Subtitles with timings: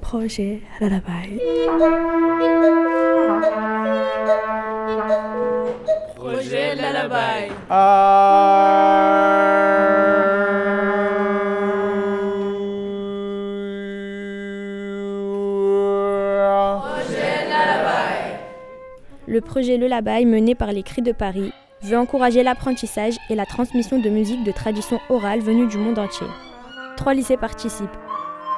[0.00, 1.40] Projet Lullaby.
[6.16, 7.52] Projet Lullaby.
[19.26, 21.52] Le projet Le Labaille, mené par les Cris de Paris,
[21.82, 26.26] veut encourager l'apprentissage et la transmission de musique de tradition orale venue du monde entier.
[26.96, 27.88] Trois lycées participent.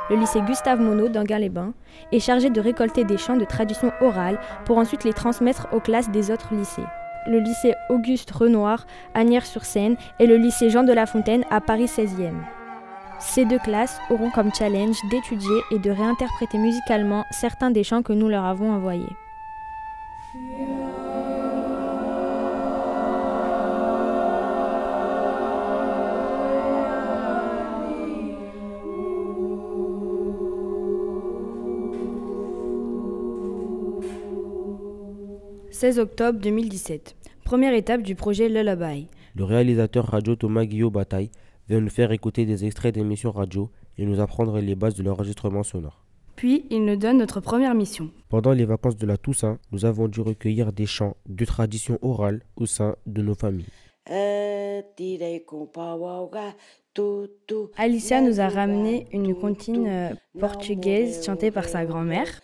[0.09, 1.73] Le lycée Gustave Monod d'Anguin-les-Bains
[2.11, 6.11] est chargé de récolter des chants de tradition orale pour ensuite les transmettre aux classes
[6.11, 6.83] des autres lycées.
[7.27, 11.85] Le lycée Auguste Renoir à Nières-sur-Seine et le lycée Jean de La Fontaine à Paris
[11.85, 12.35] 16e.
[13.21, 18.15] Ces deux classes auront comme challenge d'étudier et de réinterpréter musicalement certains des chants que
[18.15, 19.15] nous leur avons envoyés.
[35.81, 37.17] 16 octobre 2017.
[37.43, 39.09] Première étape du projet Lullaby.
[39.35, 41.31] Le réalisateur radio Thomas Guillaume Bataille
[41.71, 45.63] vient nous faire écouter des extraits d'émissions radio et nous apprendre les bases de l'enregistrement
[45.63, 46.05] sonore.
[46.37, 48.11] Puis il nous donne notre première mission.
[48.29, 52.43] Pendant les vacances de la Toussaint, nous avons dû recueillir des chants de tradition orale
[52.57, 53.65] au sein de nos familles.
[57.77, 62.41] Alicia nous a ramené une comptine euh, portugaise chantée par sa grand-mère.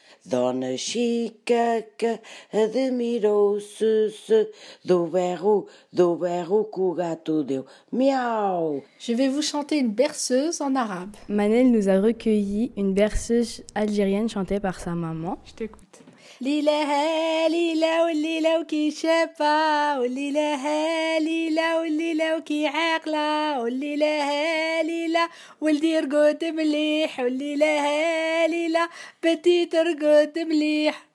[8.98, 11.16] Je vais vous chanter une berceuse en arabe.
[11.28, 15.38] Manel nous a recueilli une berceuse algérienne chantée par sa maman.
[15.44, 16.05] Je t'écoute.
[16.41, 25.29] ليلة ليلة والليلة وكي شابة والليلة ليلة والليلة وكي عاقلة والليلة ليلة
[25.61, 28.89] ولدي يرقد مليح والليلة ليلة
[29.23, 31.07] بنتي ترقد مليح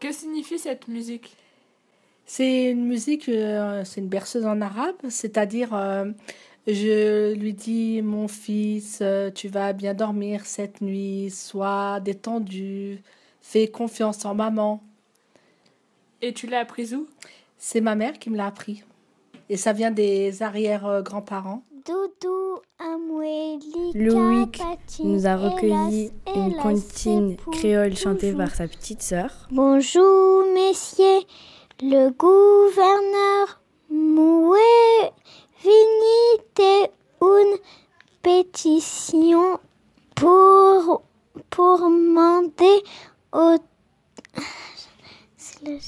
[0.00, 1.36] Que signifie cette musique
[2.24, 6.04] C'est une musique, euh, c'est une berceuse en arabe, c'est-à-dire euh,
[6.66, 13.02] je lui dis mon fils, euh, tu vas bien dormir cette nuit, sois détendu,
[13.47, 14.81] Fais confiance en maman.
[16.23, 17.05] Et tu l'as appris où?
[17.59, 18.83] C'est ma mère qui me l'a appris.
[19.49, 21.61] Et ça vient des arrière-grands-parents.
[23.93, 24.47] Louis
[25.03, 29.47] nous a recueilli une comptine créole chantée par sa petite sœur.
[29.51, 31.21] Bonjour, messieurs,
[31.81, 33.61] le gouverneur
[33.91, 34.57] Moué
[35.61, 36.89] vinite
[37.21, 37.57] une
[38.23, 39.59] pétition
[40.15, 41.03] pour,
[41.51, 41.89] pour
[43.35, 43.63] demander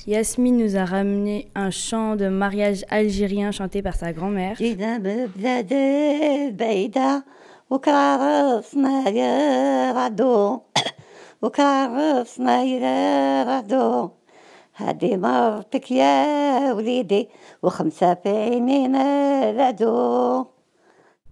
[0.07, 4.57] Yasmine nous a ramené un chant de mariage algérien chanté par sa grand-mère.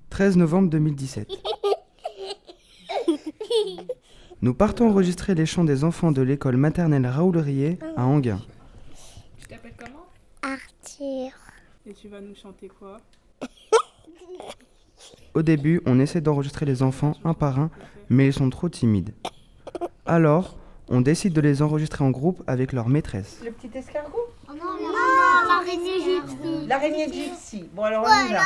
[0.09, 1.27] «13 novembre 2017.
[4.45, 8.39] Nous partons enregistrer les chants des enfants de l'école maternelle Raoul Rier à Anguin.
[9.39, 10.05] Tu t'appelles comment?
[10.43, 11.31] Arthur.
[11.87, 12.97] Et tu vas nous chanter quoi?
[15.33, 17.71] Au début, on essaie d'enregistrer les enfants un par un,
[18.11, 19.15] mais ils sont trop timides.
[20.05, 23.41] Alors, on décide de les enregistrer en groupe avec leur maîtresse.
[23.43, 24.27] Le petit escargot?
[24.47, 24.91] Oh Non, non,
[25.47, 26.67] l'araignée gypsy.
[26.67, 27.65] L'araignée gypsy.
[27.73, 28.41] Bon, alors on y va.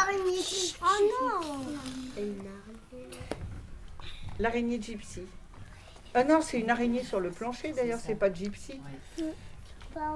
[0.81, 2.23] Oh non
[4.39, 5.23] L'araignée gypsy.
[6.13, 8.81] Ah non, c'est une araignée sur le plancher, d'ailleurs, c'est pas gypsy.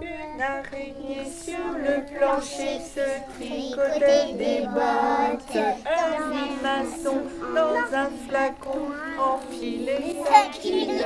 [0.01, 3.05] Une araignée sur le plancher se
[3.35, 5.55] tricotait des bottes.
[5.55, 7.21] Un limaçon
[7.53, 11.05] dans un flacon enfilait sa culotte.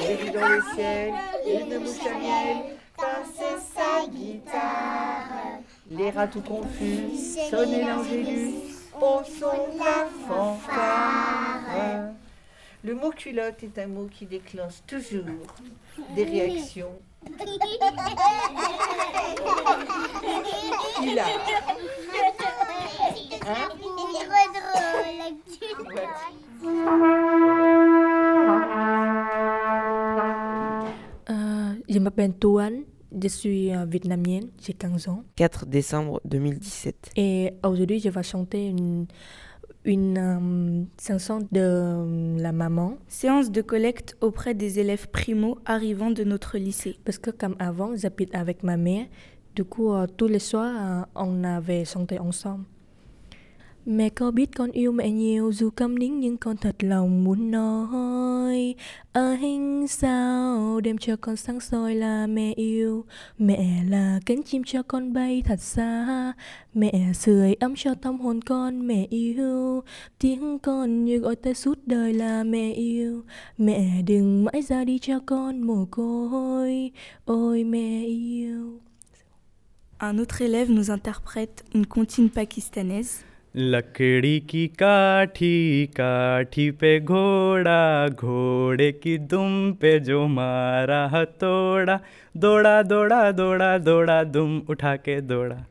[0.00, 1.14] J'ai vu dans le ciel
[1.46, 2.56] une mouche à miel
[2.96, 5.60] passer sa guitare.
[5.90, 7.16] Les rats tout confus
[7.50, 8.54] sonnaient l'angélus
[9.00, 12.14] au son de la fanfare.
[12.84, 15.24] Le mot culotte est un mot qui déclenche toujours
[16.14, 16.90] des réactions.
[21.02, 21.24] Il a.
[23.46, 23.68] Hein?
[31.30, 32.82] Euh, je m'appelle Toan,
[33.18, 35.24] je suis vietnamienne, j'ai 15 ans.
[35.36, 37.12] 4 décembre 2017.
[37.16, 39.06] Et aujourd'hui, je vais chanter une
[39.84, 42.98] une euh, chanson de euh, la maman.
[43.08, 46.98] Séance de collecte auprès des élèves primo arrivant de notre lycée.
[47.04, 49.06] Parce que comme avant, j'habite avec ma mère,
[49.54, 52.64] Du coup, tous les soirs, on avait chanté ensemble.
[53.86, 57.50] Mẹ có biết con yêu mẹ nhiều, dù câm nín nhưng con thật lòng muốn
[57.50, 58.74] nói.
[59.12, 63.04] Anh sao, đêm cho con sáng soi là mẹ yêu.
[63.38, 66.32] Mẹ là cánh chim cho con bay thật xa.
[66.74, 69.82] Mẹ sưởi ấm cho tâm hồn con, mẹ yêu.
[70.18, 73.22] Tiếng con như gọi tới suốt đời là mẹ yêu.
[73.58, 76.90] Mẹ đừng mãi ra đi cho con mồ côi.
[77.24, 78.80] Ôi mẹ yêu.
[79.98, 83.33] Un autre élève nous interprète une comptine pakistanaise.
[83.55, 91.99] लकड़ी की काठी काठी पे घोड़ा घोड़े की दुम पे जो मारा हथौड़ा
[92.37, 95.65] दौड़ा दौड़ा दौड़ा दौड़ा दुम उठा के दौड़ा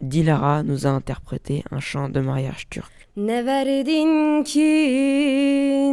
[0.00, 2.90] Dilara nous a interprété un chant de mariage turc.
[3.16, 4.72] Ne verdin ki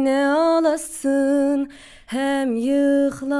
[0.04, 1.68] ne alasın
[2.06, 3.38] Hem yıklan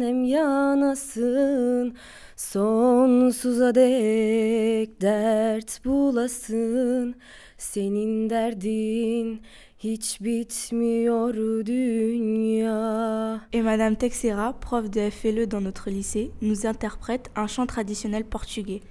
[0.00, 1.94] hem yanasın
[2.39, 7.15] Sonsuza dek dert bulasın
[7.57, 9.41] Senin derdin
[9.79, 11.33] hiç bitmiyor
[11.65, 18.23] dünya Et Madame Texera, prof de FLE dans notre lycée, nous interprète un chant traditionnel
[18.23, 18.81] portugais.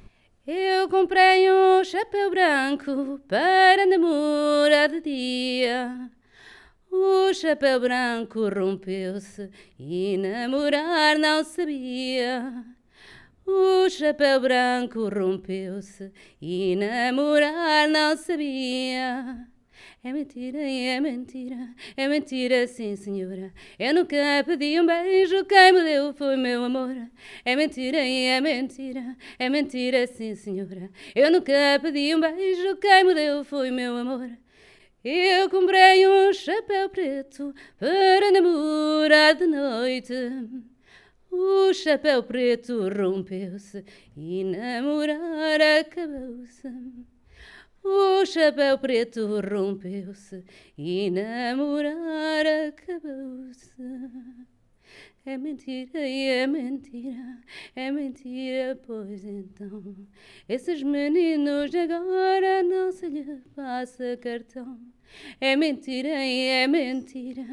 [0.47, 6.11] Eu comprei um chapéu branco para namorar de dia.
[6.93, 12.78] O chapéu branco rompeu-se e namorar não sabia.
[13.51, 19.49] O chapéu branco rompeu-se e namorar não sabia.
[20.05, 21.57] É mentira, é mentira,
[21.97, 23.51] é mentira, sim senhora.
[23.79, 26.95] Eu nunca pedi um beijo, quem me deu foi meu amor.
[27.43, 30.91] É mentira, é mentira, é mentira, sim senhora.
[31.15, 34.29] Eu nunca pedi um beijo, quem me deu foi meu amor.
[35.03, 40.13] Eu comprei um chapéu preto para namorar de noite.
[41.31, 43.85] O chapéu preto rompeu-se
[44.17, 46.69] e namorar acabou-se.
[47.85, 50.45] O chapéu preto rompeu-se
[50.77, 53.73] e namorar acabou-se.
[55.27, 57.39] É mentira, é mentira,
[57.77, 59.95] é mentira, pois então.
[60.49, 63.25] Esses meninos agora não se lhe
[63.55, 64.81] passa cartão.
[65.41, 67.45] É mentira, é mentira,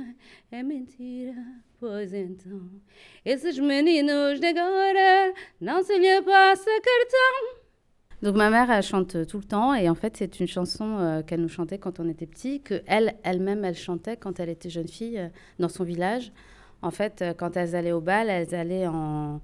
[0.51, 1.35] é mentira,
[1.79, 2.69] pois então.
[3.23, 7.65] Esses meninos d'agora não se lhe passa cartão.
[8.21, 11.21] Donc ma mère, elle chante tout le temps et en fait c'est une chanson euh,
[11.21, 14.69] qu'elle nous chantait quand on était petit, que elle, elle-même, elle chantait quand elle était
[14.69, 15.27] jeune fille euh,
[15.59, 16.31] dans son village.
[16.81, 19.41] En fait, euh, quand elles allaient au bal, elles allaient en,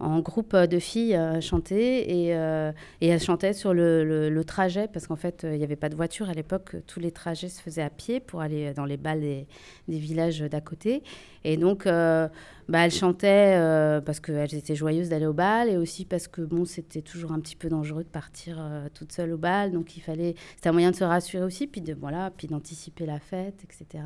[0.00, 4.88] en groupe de filles euh, chanter et, euh, et elles chantaient sur le, le- trajet
[4.88, 7.48] parce qu'en fait euh, il n'y avait pas de voiture à l'époque, tous les trajets
[7.48, 9.46] se faisaient à pied pour aller dans les bals des,
[9.88, 11.02] villages d'à côté.
[11.44, 12.28] Et donc euh,
[12.68, 16.42] bah, elles chantaient euh, parce qu'elles étaient joyeuses d'aller au bal et aussi parce que
[16.42, 19.72] bon, c'était toujours un petit peu dangereux de partir euh, toute seule au bal.
[19.72, 23.06] Donc il fallait, c'était un moyen de se rassurer aussi, puis de voilà, puis d'anticiper
[23.06, 24.04] la fête, etc.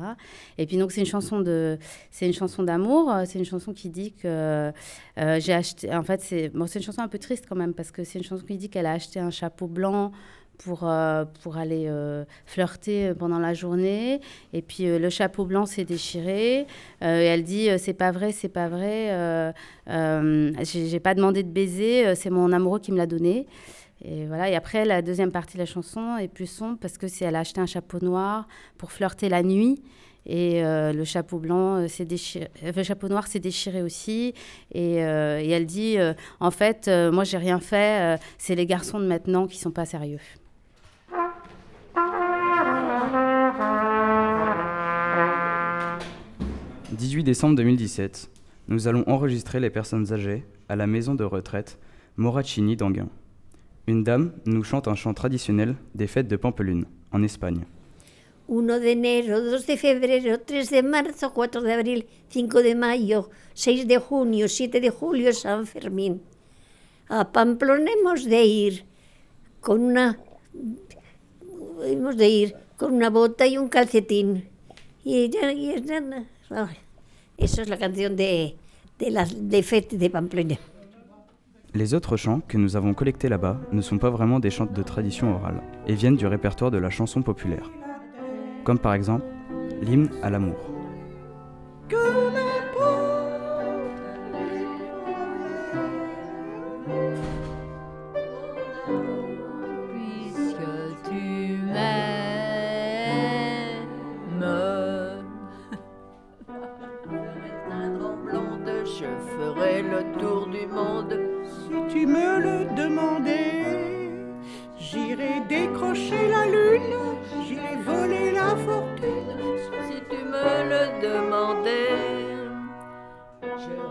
[0.57, 1.77] Et puis donc c'est une chanson de,
[2.09, 3.11] c'est une chanson d'amour.
[3.11, 4.71] euh, C'est une chanson qui dit que
[5.17, 5.93] euh, j'ai acheté.
[5.93, 8.17] En fait, c'est bon, c'est une chanson un peu triste quand même parce que c'est
[8.17, 10.11] une chanson qui dit qu'elle a acheté un chapeau blanc
[10.57, 14.21] pour, euh, pour aller euh, flirter pendant la journée.
[14.53, 16.67] Et puis euh, le chapeau blanc s'est déchiré.
[17.03, 19.11] Euh, et elle dit euh, C'est pas vrai, c'est pas vrai.
[19.11, 19.51] euh,
[19.89, 23.47] euh, j'ai pas demandé de baiser, euh, c'est mon amoureux qui me l'a donné.
[24.05, 24.49] Et voilà.
[24.49, 27.35] Et après, la deuxième partie de la chanson est plus sombre parce que c'est elle
[27.35, 29.81] a acheté un chapeau noir pour flirter la nuit.
[30.25, 34.33] Et euh, le chapeau blanc euh, s'est déchiré, euh, le chapeau noir s'est déchiré aussi.
[34.73, 38.15] Et, euh, et elle dit, euh, en fait, euh, moi j'ai rien fait.
[38.15, 40.19] euh, c'est les garçons de maintenant qui sont pas sérieux.
[47.13, 48.31] 18 décembre 2017,
[48.69, 51.77] nous allons enregistrer les personnes âgées à la maison de retraite
[52.17, 53.07] Moracini d'Anguin.
[53.85, 57.65] Une dame nous chante un chant traditionnel des fêtes de Pampelune, en Espagne.
[58.49, 63.29] 1 de enero, 2 de febrero, 3 de marzo, 4 de abril, 5 de mayo,
[63.53, 66.19] 6 de junio, 7 de julio, San Fermín.
[67.09, 68.85] A Pamplona hemos de ir
[69.61, 70.17] con una
[71.85, 74.49] hemos de ir con una bota y un calcetín.
[75.05, 76.01] Y, ya- y ya-
[77.67, 78.53] la canción de,
[78.99, 80.55] de.
[81.73, 84.83] Les autres chants que nous avons collectés là-bas ne sont pas vraiment des chants de
[84.83, 87.69] tradition orale et viennent du répertoire de la chanson populaire.
[88.63, 89.25] Comme par exemple
[89.81, 90.72] l'hymne à l'amour.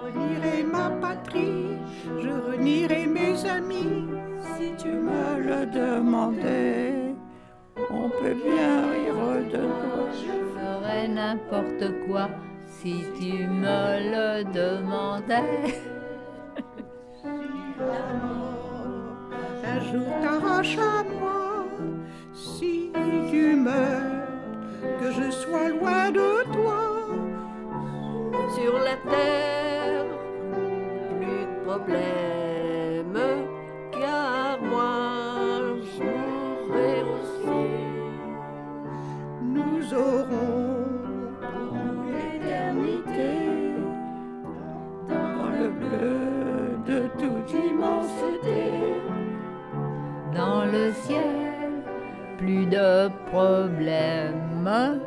[0.03, 1.79] Je renierai ma patrie,
[2.21, 4.09] je renierai mes amis.
[4.57, 7.15] Si tu me le demandais,
[7.89, 10.09] on peut bien rire de toi.
[10.13, 12.29] Je ferai n'importe quoi
[12.67, 15.79] si tu me le demandais.
[17.79, 19.31] La mort,
[19.65, 21.67] Un jour t'arrache à moi,
[22.35, 22.91] si
[23.31, 24.27] tu meurs,
[25.01, 26.81] que je sois loin de toi.
[28.55, 29.62] Sur la terre
[33.93, 37.65] car moi je mourrai aussi.
[39.43, 40.85] Nous aurons
[41.41, 41.75] pour
[42.13, 43.35] l'éternité,
[45.09, 46.21] dans le bleu
[46.87, 48.61] de toute immensité.
[50.35, 51.83] Dans le ciel,
[52.39, 55.01] plus de problèmes.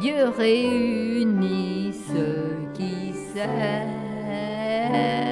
[0.00, 4.00] Dieu réunit ceux qui s'aiment.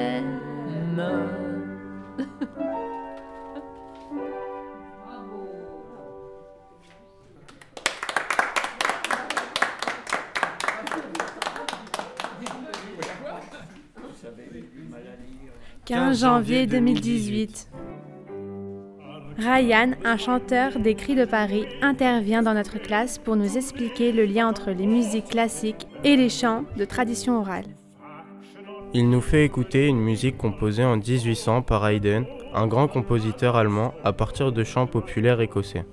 [15.91, 17.67] 15 janvier 2018.
[19.37, 24.23] Ryan, un chanteur des Cris de Paris, intervient dans notre classe pour nous expliquer le
[24.23, 27.80] lien entre les musiques classiques et les chants de tradition orale.
[28.93, 33.93] Il nous fait écouter une musique composée en 1800 par Haydn, un grand compositeur allemand,
[34.03, 35.85] à partir de chants populaires écossais.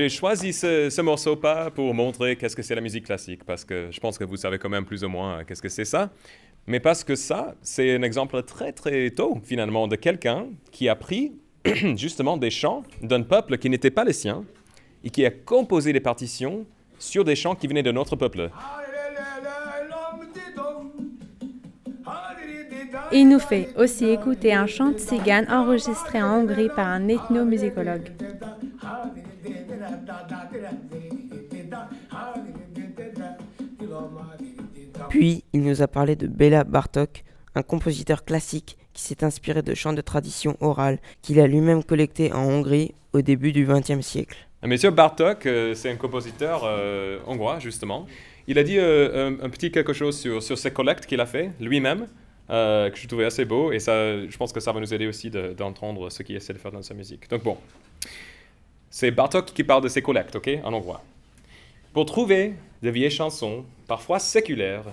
[0.00, 3.66] J'ai choisi ce, ce morceau pas pour montrer qu'est-ce que c'est la musique classique, parce
[3.66, 6.08] que je pense que vous savez quand même plus ou moins qu'est-ce que c'est ça,
[6.66, 10.96] mais parce que ça, c'est un exemple très très tôt finalement de quelqu'un qui a
[10.96, 11.34] pris
[11.96, 14.46] justement des chants d'un peuple qui n'était pas les siens
[15.04, 16.64] et qui a composé des partitions
[16.98, 18.48] sur des chants qui venaient de notre peuple.
[23.12, 28.12] Il nous fait aussi écouter un chant de cigane enregistré en Hongrie par un ethnomusicologue.
[35.08, 39.74] Puis, il nous a parlé de Béla Bartok, un compositeur classique qui s'est inspiré de
[39.74, 44.36] chants de tradition orale qu'il a lui-même collectés en Hongrie au début du XXe siècle.
[44.62, 48.06] Monsieur Bartok, euh, c'est un compositeur euh, hongrois, justement.
[48.46, 51.52] Il a dit euh, un, petit quelque chose sur, sur ses collectes qu'il a fait
[51.60, 52.06] lui-même,
[52.48, 55.30] que je trouvais assez beau, et ça, je pense que ça va nous aider aussi
[55.30, 57.30] de- d'entendre ce qu'il essaie de faire dans sa musique.
[57.30, 57.56] Donc bon,
[58.90, 61.02] c'est Bartok qui parle de ses collectes, ok, en hongrois.
[61.92, 64.84] Pour trouver de vieilles chansons, parfois séculaires,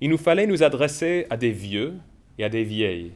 [0.00, 1.94] il nous fallait nous adresser à des vieux
[2.38, 3.12] et à des vieilles.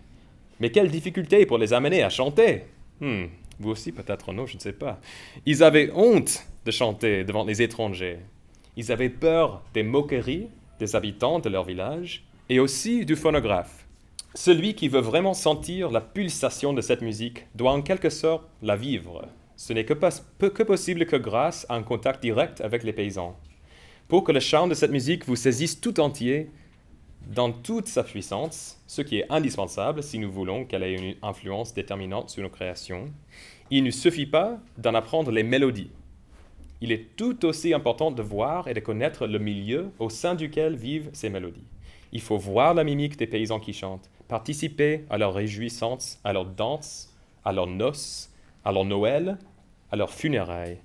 [0.61, 2.65] Mais quelle difficulté pour les amener à chanter?
[3.01, 3.27] Hmm,
[3.61, 5.01] Vous aussi peut-être non, je ne sais pas.
[5.45, 8.19] Ils avaient honte de chanter devant les étrangers.
[8.77, 13.87] Ils avaient peur des moqueries des habitants de leur village et aussi du phonographe.
[14.35, 18.77] Celui qui veut vraiment sentir la pulsation de cette musique doit en quelque sorte la
[18.77, 19.27] vivre.
[19.59, 23.37] Ce n'est que, possible que grâce à un contact direct avec les paysans.
[24.07, 26.49] Pour que le chant de cette musique vous saisisse tout entier,
[27.27, 31.75] dans toute sa puissance, ce qui est indispensable si nous voulons qu'elle ait une influence
[31.75, 33.11] déterminante sur nos créations,
[33.69, 35.91] il ne suffit pas d'en apprendre les mélodies.
[36.81, 40.77] Il est tout aussi important de voir et de connaître le milieu au sein duquel
[40.77, 41.67] vivent ces mélodies.
[42.13, 46.47] Il faut voir la mimique des paysans qui chantent, participer à leurs réjouissances, à leurs
[46.47, 47.13] danses,
[47.45, 48.31] à leurs noces,
[48.65, 49.39] à leur Noël,
[49.91, 50.79] à leurs funérailles.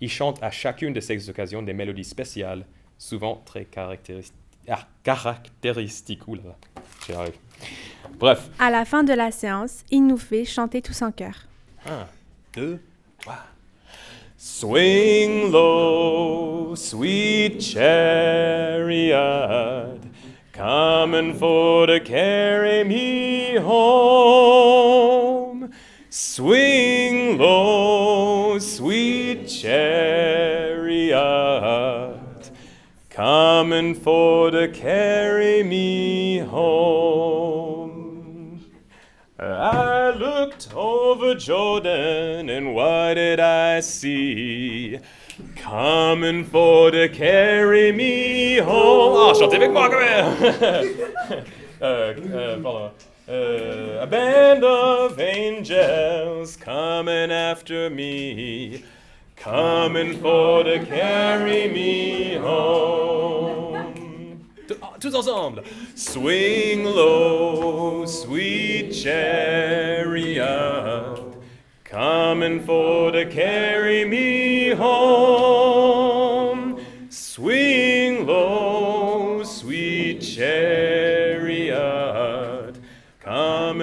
[0.00, 2.66] Ils chantent à chacune de ces occasions des mélodies spéciales,
[2.98, 4.36] souvent très caractéristiques.
[4.68, 6.26] Ah, caractéristiques.
[6.28, 6.56] Ouh là là,
[7.06, 7.34] j'y arrive.
[8.18, 11.46] Bref, À la fin de la séance, il nous fait chanter tous en chœur.
[11.86, 12.06] un,
[12.54, 12.80] deux,
[13.20, 13.38] trois.
[14.36, 17.60] Swing low, sweet
[18.84, 19.14] chariot,
[20.52, 23.56] coming for to carry me
[24.64, 25.70] home.
[26.10, 27.03] Swing
[27.38, 31.14] low, sweet chariot,
[33.10, 37.74] coming for to carry me home.
[39.38, 44.98] I looked over Jordan, and what did I see?
[45.56, 49.16] Coming for to carry me home.
[49.16, 50.00] Ah, chantez avec moi quand
[51.80, 52.90] même!
[53.26, 58.84] Euh, a band of angels coming after me,
[59.34, 63.74] coming for to carry me home.
[64.82, 65.62] Ah, tous ensemble.
[65.94, 70.38] Swing low, sweet chariot,
[71.84, 75.63] coming for to carry me home.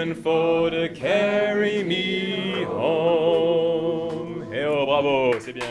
[0.01, 4.51] Coming for to carry me home.
[4.51, 5.69] Eh oh, bravo, c'est bien.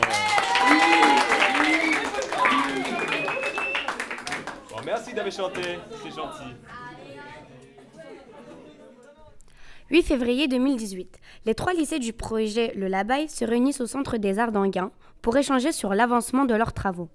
[4.69, 6.55] Bon, merci d'avoir chanté, c'est gentil.
[9.91, 11.19] 8 février 2018.
[11.45, 14.89] Les trois lycées du projet Le Labaille se réunissent au Centre des Arts d'Anguin
[15.21, 17.09] pour échanger sur l'avancement de leurs travaux.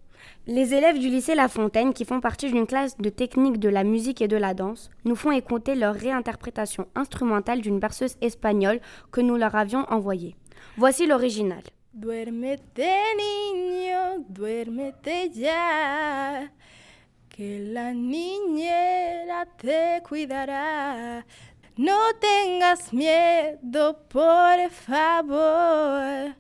[0.47, 3.83] Les élèves du lycée La Fontaine, qui font partie d'une classe de technique de la
[3.83, 9.23] musique et de la danse, nous font écouter leur réinterprétation instrumentale d'une berceuse espagnole que
[9.23, 10.37] nous leur avions envoyée.
[10.77, 11.63] Voici l'original.
[11.95, 12.67] Niño,
[14.29, 16.51] duérmete ya,
[17.37, 17.93] que la
[19.57, 21.25] te cuidará.
[21.77, 26.35] No tengas miedo, por favor.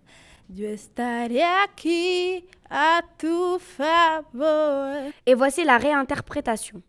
[0.48, 5.12] Yo estaré aquí à tout favor.
[5.26, 6.82] Et voici la réinterprétation.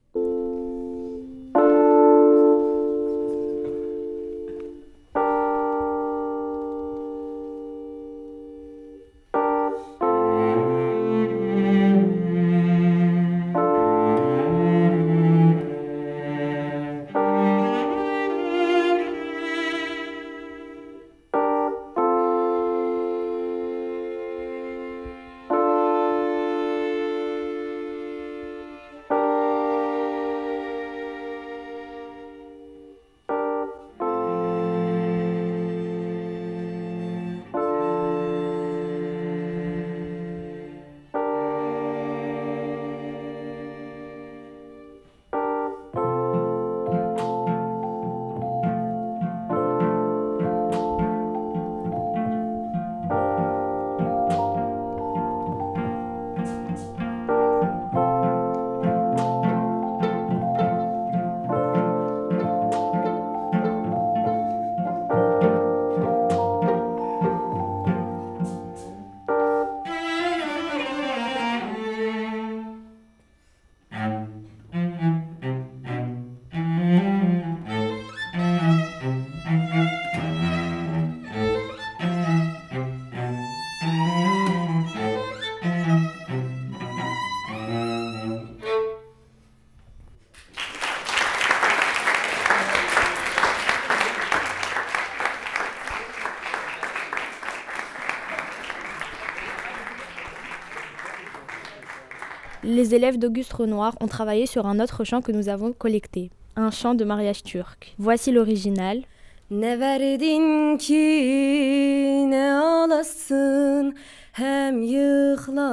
[102.87, 106.71] Les élèves d'Auguste Renoir ont travaillé sur un autre chant que nous avons collecté, un
[106.71, 107.93] chant de mariage turc.
[107.97, 109.03] Voici l'original.
[109.51, 113.93] Ne verdin ki ne alasın
[114.31, 115.65] Hem yıklan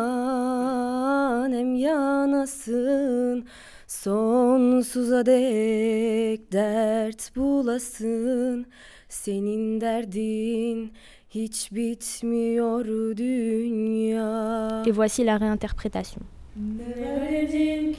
[1.53, 3.44] hem yanasın
[3.87, 8.66] Sonsuza dek dert bulasın
[9.09, 10.92] Senin derdin
[11.31, 12.85] hiç bitmiyor
[13.16, 16.24] dünya Et voici la réinterprétation.
[16.56, 16.84] Ne
[17.20, 17.92] verdin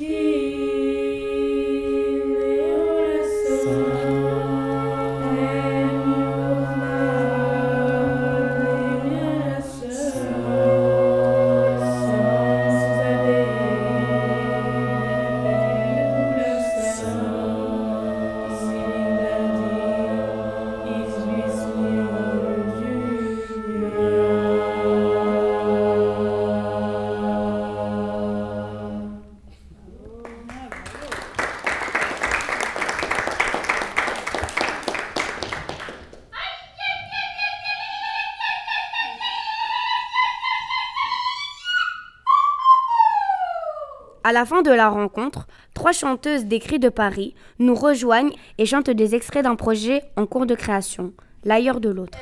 [44.28, 48.90] À la fin de la rencontre, trois chanteuses des de Paris nous rejoignent et chantent
[48.90, 52.18] des extraits d'un projet en cours de création, L'ailleurs de l'autre.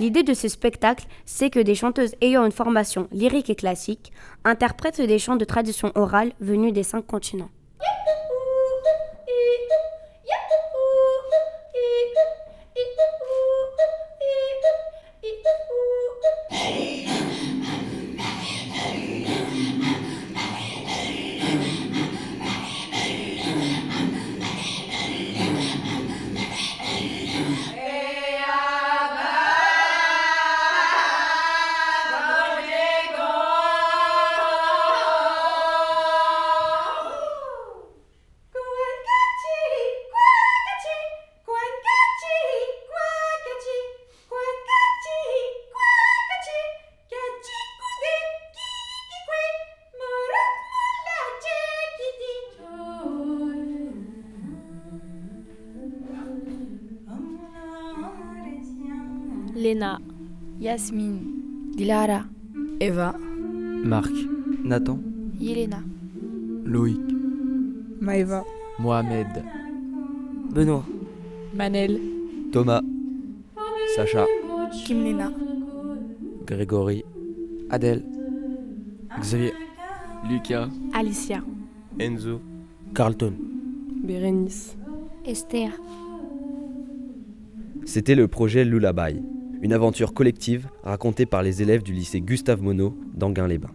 [0.00, 4.10] L'idée de ce spectacle, c'est que des chanteuses ayant une formation lyrique et classique
[4.44, 7.50] interprètent des chants de tradition orale venus des cinq continents.
[60.60, 61.20] Yasmine,
[61.76, 62.24] Dilara,
[62.80, 63.14] Eva,
[63.84, 64.10] Marc,
[64.64, 64.98] Nathan,
[65.38, 65.82] Yelena,
[66.64, 67.00] Loïc,
[68.00, 68.44] Maëva,
[68.80, 69.44] Mohamed,
[70.52, 70.84] Benoît,
[71.54, 72.00] Manel,
[72.50, 72.82] Thomas,
[73.94, 74.24] Sacha,
[74.84, 75.30] Kimlena,
[76.44, 77.04] Grégory,
[77.70, 78.02] Adèle,
[79.20, 79.52] Xavier,
[80.28, 81.42] Lucas, Alicia,
[82.00, 82.40] Enzo,
[82.94, 83.32] Carlton,
[84.02, 84.76] Bérénice,
[85.24, 85.70] Esther.
[87.84, 89.22] C'était le projet Lullaby,
[89.62, 93.74] une aventure collective racontée par les élèves du lycée Gustave Monod d'Anguin-les-Bains.